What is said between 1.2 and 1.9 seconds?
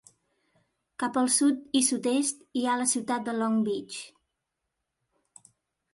al sud i